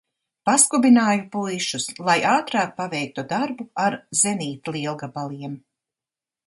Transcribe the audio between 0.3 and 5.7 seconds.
Paskubināju puišus, lai ātrāk paveiktu darbu ar zenītlielgabaliem.